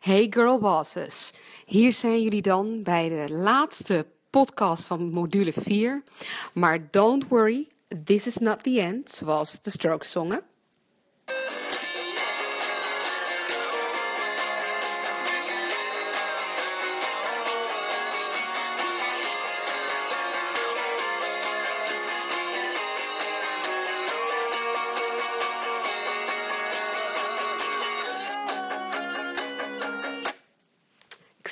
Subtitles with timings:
[0.00, 1.32] Hey girl bosses,
[1.64, 6.02] hier zijn jullie dan bij de laatste podcast van module 4.
[6.54, 7.66] Maar don't worry,
[8.04, 10.42] this is not the end, zoals de Strokes zongen.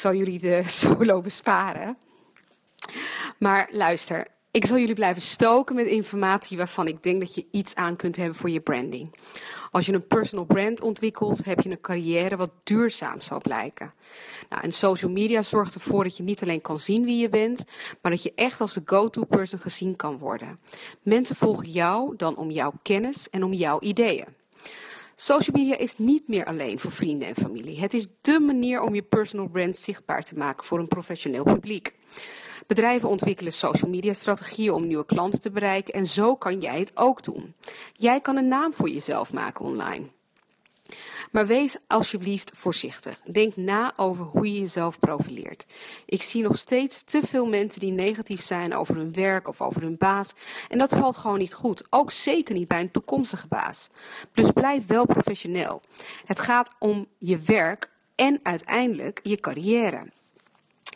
[0.05, 1.97] Zal jullie de solo besparen.
[3.39, 7.75] Maar luister, ik zal jullie blijven stoken met informatie waarvan ik denk dat je iets
[7.75, 9.15] aan kunt hebben voor je branding.
[9.71, 13.93] Als je een personal brand ontwikkelt, heb je een carrière wat duurzaam zal blijken.
[14.49, 17.65] Nou, en social media zorgt ervoor dat je niet alleen kan zien wie je bent,
[18.03, 20.59] maar dat je echt als de go-to person gezien kan worden.
[21.03, 24.44] Mensen volgen jou dan om jouw kennis en om jouw ideeën.
[25.17, 27.81] Social media is niet meer alleen voor vrienden en familie.
[27.81, 31.95] Het is dé manier om je personal brand zichtbaar te maken voor een professioneel publiek.
[32.67, 36.93] Bedrijven ontwikkelen social media strategieën om nieuwe klanten te bereiken en zo kan jij het
[36.95, 37.55] ook doen.
[37.93, 40.07] Jij kan een naam voor jezelf maken online.
[41.35, 43.21] Maar wees alsjeblieft voorzichtig.
[43.21, 45.67] Denk na over hoe je jezelf profileert.
[46.07, 49.83] Ik zie nog steeds te veel mensen die negatief zijn over hun werk of over
[49.83, 50.33] hun baas.
[50.69, 51.85] En dat valt gewoon niet goed.
[51.91, 53.89] Ook zeker niet bij een toekomstige baas.
[54.33, 55.83] Dus blijf wel professioneel.
[56.25, 60.13] Het gaat om je werk en uiteindelijk je carrière.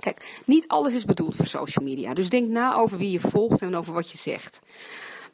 [0.00, 2.14] Kijk, niet alles is bedoeld voor social media.
[2.14, 4.60] Dus denk na over wie je volgt en over wat je zegt.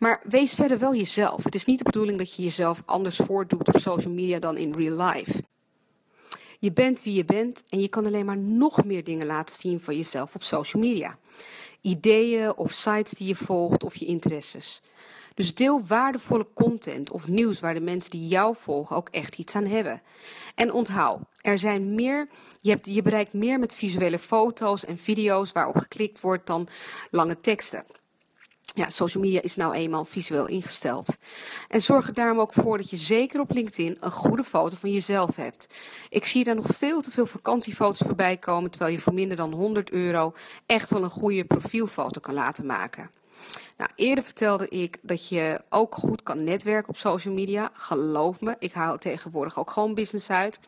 [0.05, 1.45] Maar wees verder wel jezelf.
[1.45, 4.73] Het is niet de bedoeling dat je jezelf anders voordoet op social media dan in
[4.73, 5.43] real life.
[6.59, 9.81] Je bent wie je bent en je kan alleen maar nog meer dingen laten zien
[9.81, 11.19] van jezelf op social media.
[11.81, 14.83] Ideeën of sites die je volgt of je interesses.
[15.35, 19.57] Dus deel waardevolle content of nieuws waar de mensen die jou volgen ook echt iets
[19.57, 20.03] aan hebben.
[20.55, 22.29] En onthoud, er zijn meer,
[22.61, 26.69] je, hebt, je bereikt meer met visuele foto's en video's waarop geklikt wordt dan
[27.11, 27.85] lange teksten.
[28.77, 31.17] Ja, social media is nou eenmaal visueel ingesteld.
[31.69, 34.91] En zorg er daarom ook voor dat je zeker op LinkedIn een goede foto van
[34.91, 35.67] jezelf hebt.
[36.09, 39.53] Ik zie daar nog veel te veel vakantiefoto's voorbij komen, terwijl je voor minder dan
[39.53, 40.33] 100 euro
[40.67, 43.11] echt wel een goede profielfoto kan laten maken.
[43.77, 47.71] Nou, eerder vertelde ik dat je ook goed kan netwerken op social media.
[47.73, 50.61] Geloof me, ik haal tegenwoordig ook gewoon business uit.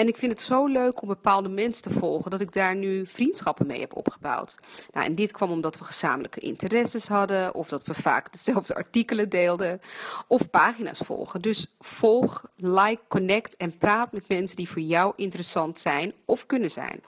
[0.00, 3.06] En ik vind het zo leuk om bepaalde mensen te volgen dat ik daar nu
[3.06, 4.56] vriendschappen mee heb opgebouwd.
[4.92, 9.28] Nou, en dit kwam omdat we gezamenlijke interesses hadden, of dat we vaak dezelfde artikelen
[9.28, 9.80] deelden,
[10.26, 11.40] of pagina's volgen.
[11.40, 16.70] Dus volg, like, connect en praat met mensen die voor jou interessant zijn of kunnen
[16.70, 17.00] zijn.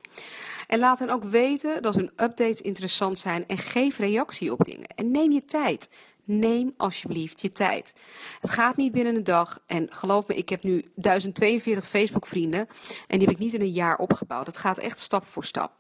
[0.67, 4.87] En laat hen ook weten dat hun updates interessant zijn en geef reactie op dingen.
[4.95, 5.89] En neem je tijd.
[6.25, 7.95] Neem alsjeblieft je tijd.
[8.41, 9.59] Het gaat niet binnen een dag.
[9.67, 12.69] En geloof me, ik heb nu 1042 Facebook-vrienden.
[13.07, 14.47] En die heb ik niet in een jaar opgebouwd.
[14.47, 15.73] Het gaat echt stap voor stap.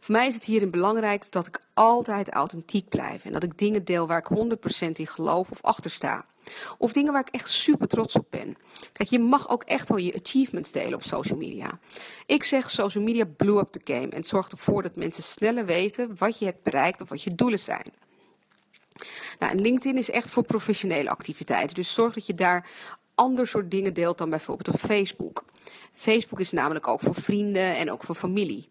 [0.00, 3.24] Voor mij is het hierin belangrijk dat ik altijd authentiek blijf.
[3.24, 4.56] En dat ik dingen deel waar ik
[4.86, 6.24] 100% in geloof of achter sta.
[6.78, 8.56] Of dingen waar ik echt super trots op ben.
[8.92, 11.78] Kijk, je mag ook echt wel je achievements delen op social media.
[12.26, 14.08] Ik zeg social media blew up the game.
[14.08, 17.34] En het zorgt ervoor dat mensen sneller weten wat je hebt bereikt of wat je
[17.34, 17.92] doelen zijn.
[19.38, 21.74] Nou, LinkedIn is echt voor professionele activiteiten.
[21.74, 22.70] Dus zorg dat je daar
[23.14, 25.44] ander soort dingen deelt dan bijvoorbeeld op Facebook.
[25.94, 28.68] Facebook is namelijk ook voor vrienden en ook voor familie.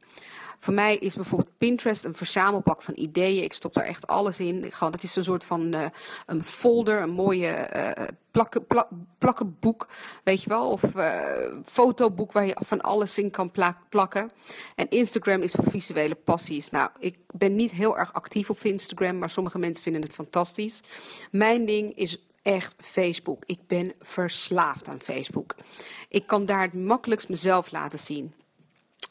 [0.59, 3.43] Voor mij is bijvoorbeeld Pinterest een verzamelbak van ideeën.
[3.43, 4.71] Ik stop daar echt alles in.
[4.71, 5.85] Gewoon, dat is een soort van uh,
[6.25, 9.87] een folder, een mooie uh, plakken, plak, plakkenboek,
[10.23, 10.69] weet je wel.
[10.69, 11.21] Of uh,
[11.65, 13.51] fotoboek waar je van alles in kan
[13.89, 14.31] plakken.
[14.75, 16.69] En Instagram is voor visuele passies.
[16.69, 20.81] Nou, ik ben niet heel erg actief op Instagram, maar sommige mensen vinden het fantastisch.
[21.31, 23.43] Mijn ding is echt Facebook.
[23.45, 25.55] Ik ben verslaafd aan Facebook.
[26.09, 28.33] Ik kan daar het makkelijkst mezelf laten zien.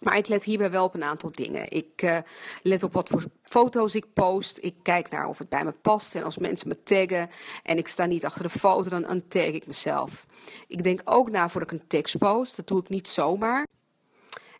[0.07, 1.71] Maar ik let hierbij wel op een aantal dingen.
[1.71, 2.19] Ik uh,
[2.63, 4.59] let op wat voor foto's ik post.
[4.61, 6.15] Ik kijk naar of het bij me past.
[6.15, 7.31] En als mensen me taggen
[7.63, 10.27] en ik sta niet achter de foto, dan untag ik mezelf.
[10.67, 12.57] Ik denk ook na voordat ik een tekst post.
[12.57, 13.67] Dat doe ik niet zomaar.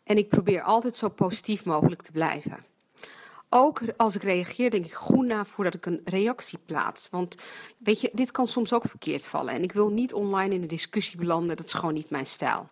[0.03, 2.65] En ik probeer altijd zo positief mogelijk te blijven.
[3.49, 7.07] Ook als ik reageer, denk ik goed na voordat ik een reactie plaats.
[7.11, 7.35] Want
[7.77, 9.53] weet je, dit kan soms ook verkeerd vallen.
[9.53, 11.57] En ik wil niet online in de discussie belanden.
[11.57, 12.67] Dat is gewoon niet mijn stijl.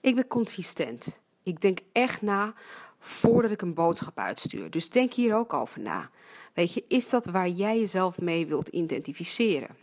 [0.00, 1.18] Ik ben consistent.
[1.42, 2.54] Ik denk echt na
[2.98, 4.70] voordat ik een boodschap uitstuur.
[4.70, 6.10] Dus denk hier ook over na.
[6.54, 9.76] Weet je, is dat waar jij jezelf mee wilt identificeren?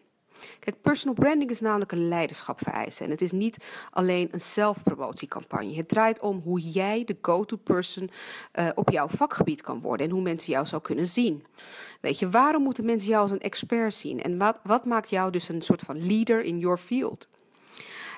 [0.59, 3.05] Kijk, personal branding is namelijk een leiderschap vereisen.
[3.05, 5.75] En het is niet alleen een zelfpromotiecampagne.
[5.75, 8.09] Het draait om hoe jij de go-to person
[8.53, 11.45] uh, op jouw vakgebied kan worden en hoe mensen jou zou kunnen zien.
[12.01, 14.21] Weet je, waarom moeten mensen jou als een expert zien?
[14.21, 17.27] En wat, wat maakt jou dus een soort van leader in your field?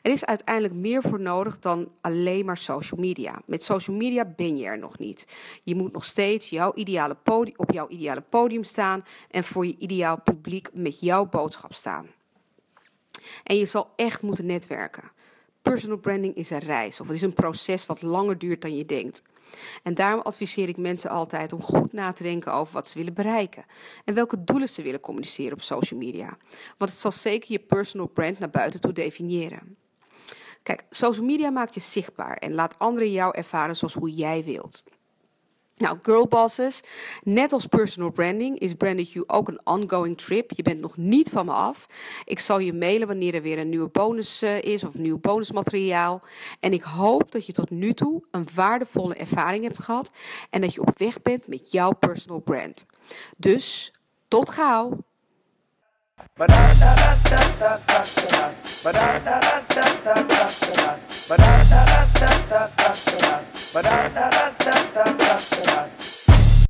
[0.02, 3.42] Er is uiteindelijk meer voor nodig dan alleen maar social media.
[3.46, 5.28] Met social media ben je er nog niet.
[5.64, 9.76] Je moet nog steeds jouw ideale podium, op jouw ideale podium staan en voor je
[9.78, 12.08] ideaal publiek met jouw boodschap staan.
[13.44, 15.12] En je zal echt moeten netwerken.
[15.62, 18.86] Personal branding is een reis of het is een proces wat langer duurt dan je
[18.86, 19.24] denkt.
[19.84, 23.14] En daarom adviseer ik mensen altijd om goed na te denken over wat ze willen
[23.14, 23.66] bereiken
[24.06, 26.38] en welke doelen ze willen communiceren op social media.
[26.78, 29.78] Want het zal zeker je personal brand naar buiten toe definiëren.
[30.64, 34.84] Kijk, social media maakt je zichtbaar en laat anderen jou ervaren zoals hoe jij wilt.
[35.80, 36.82] Nou, girlbosses,
[37.24, 40.52] net als personal branding is Branded You ook een ongoing trip.
[40.56, 41.88] Je bent nog niet van me af.
[42.26, 46.22] Ik zal je mailen wanneer er weer een nieuwe bonus uh, is of nieuw bonusmateriaal.
[46.60, 50.12] En ik hoop dat je tot nu toe een waardevolle ervaring hebt gehad
[50.50, 52.86] en dat je op weg bent met jouw personal brand.
[53.38, 53.94] Dus
[54.28, 54.98] tot gauw.
[58.82, 59.20] But